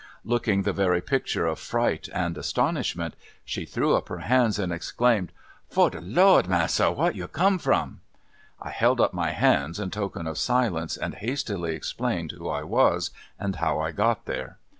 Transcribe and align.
Looking 0.25 0.63
the 0.63 0.73
very 0.73 0.99
picture 0.99 1.45
of 1.45 1.59
fright 1.59 2.09
and 2.11 2.35
astonishment, 2.35 3.13
she 3.45 3.65
threw 3.67 3.95
up 3.95 4.09
her 4.09 4.17
hands 4.25 4.57
and 4.57 4.73
exclaimed: 4.73 5.31
"Fo' 5.69 5.91
de 5.91 6.01
Lo'd, 6.01 6.47
massa, 6.47 6.91
wha' 6.91 7.09
you 7.13 7.27
come 7.27 7.59
from?" 7.59 8.01
I 8.59 8.71
held 8.71 8.99
up 8.99 9.13
my 9.13 9.29
hand 9.29 9.77
in 9.77 9.91
token 9.91 10.25
of 10.25 10.39
silence, 10.39 10.97
and 10.97 11.13
hastily 11.13 11.75
explained 11.75 12.31
who 12.31 12.49
I 12.49 12.63
was 12.63 13.11
and 13.39 13.57
how 13.57 13.79
I 13.79 13.91
got 13.91 14.25
there. 14.25 14.57